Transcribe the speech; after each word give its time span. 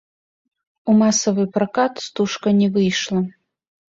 У 0.93 0.93
масавы 1.01 1.43
пракат 1.57 1.93
стужка 2.05 2.49
не 2.61 2.69
выйшла. 2.79 3.21